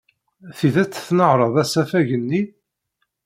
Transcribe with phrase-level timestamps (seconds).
[0.49, 2.41] D tidet tnehṛed asafag-nni?